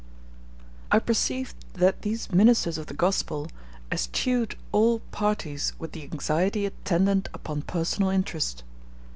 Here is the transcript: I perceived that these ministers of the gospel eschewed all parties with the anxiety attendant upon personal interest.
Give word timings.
I 0.91 0.97
perceived 0.97 1.57
that 1.75 2.01
these 2.01 2.31
ministers 2.31 2.79
of 2.79 2.87
the 2.87 2.95
gospel 2.95 3.47
eschewed 3.91 4.55
all 4.71 4.97
parties 5.11 5.73
with 5.77 5.91
the 5.91 6.01
anxiety 6.01 6.65
attendant 6.65 7.29
upon 7.35 7.61
personal 7.61 8.09
interest. 8.09 8.63